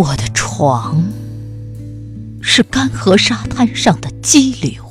[0.00, 1.04] 我的床
[2.40, 4.82] 是干涸沙滩上的激流，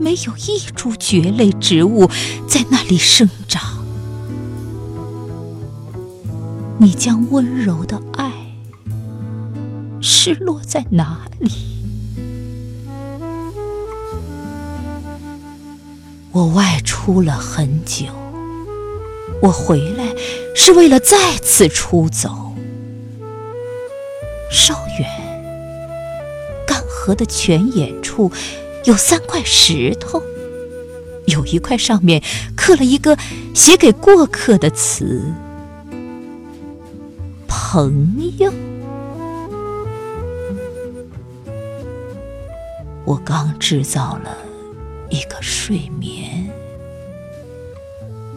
[0.00, 2.10] 没有一株蕨类植物
[2.48, 3.62] 在那里生长。
[6.78, 8.32] 你将温柔的爱
[10.00, 11.52] 失落在哪里？
[16.32, 18.06] 我外出了很久，
[19.40, 20.12] 我回来
[20.56, 22.45] 是为了再次出走。
[24.50, 25.08] 稍远，
[26.66, 28.30] 干涸的泉眼处
[28.84, 30.22] 有三块石头，
[31.26, 32.22] 有一块上面
[32.56, 33.16] 刻了一个
[33.54, 35.22] 写给过客的词
[37.46, 38.52] ：“朋友。”
[43.04, 44.36] 我刚制造了
[45.10, 46.48] 一个睡眠，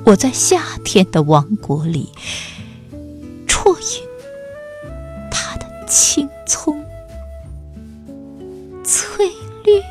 [0.05, 2.09] 我在夏天的王国里
[3.48, 4.09] 啜饮。
[5.90, 6.86] 青葱
[8.84, 9.26] 翠
[9.64, 9.82] 绿